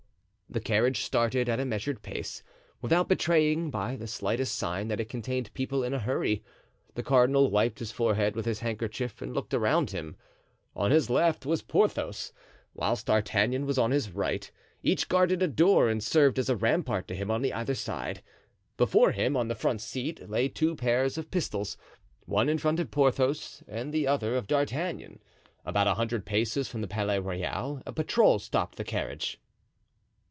The 0.53 0.59
carriage 0.59 0.99
started 1.03 1.47
at 1.47 1.61
a 1.61 1.65
measured 1.65 2.01
pace, 2.01 2.43
without 2.81 3.07
betraying 3.07 3.69
by 3.71 3.95
the 3.95 4.05
slightest 4.05 4.53
sign 4.53 4.89
that 4.89 4.99
it 4.99 5.07
contained 5.07 5.53
people 5.53 5.81
in 5.81 5.93
a 5.93 5.99
hurry. 5.99 6.43
The 6.95 7.03
cardinal 7.03 7.49
wiped 7.49 7.79
his 7.79 7.93
forehead 7.93 8.35
with 8.35 8.43
his 8.45 8.59
handkerchief 8.59 9.21
and 9.21 9.33
looked 9.33 9.53
around 9.53 9.91
him. 9.91 10.17
On 10.75 10.91
his 10.91 11.09
left 11.09 11.45
was 11.45 11.61
Porthos, 11.61 12.33
whilst 12.73 13.05
D'Artagnan 13.05 13.65
was 13.65 13.77
on 13.77 13.91
his 13.91 14.11
right; 14.11 14.51
each 14.83 15.07
guarded 15.07 15.41
a 15.41 15.47
door 15.47 15.87
and 15.87 16.03
served 16.03 16.37
as 16.37 16.49
a 16.49 16.57
rampart 16.57 17.07
to 17.07 17.15
him 17.15 17.31
on 17.31 17.45
either 17.45 17.73
side. 17.73 18.21
Before 18.75 19.13
him, 19.13 19.37
on 19.37 19.47
the 19.47 19.55
front 19.55 19.79
seat, 19.79 20.29
lay 20.29 20.49
two 20.49 20.75
pairs 20.75 21.17
of 21.17 21.31
pistols—one 21.31 22.49
in 22.49 22.57
front 22.57 22.81
of 22.81 22.91
Porthos 22.91 23.63
and 23.69 23.93
the 23.93 24.05
other 24.05 24.35
of 24.35 24.47
D'Artagnan. 24.47 25.19
About 25.63 25.87
a 25.87 25.93
hundred 25.93 26.25
paces 26.25 26.67
from 26.67 26.81
the 26.81 26.89
Palais 26.89 27.19
Royal 27.19 27.81
a 27.85 27.93
patrol 27.93 28.37
stopped 28.37 28.75
the 28.75 28.83
carriage. 28.83 29.39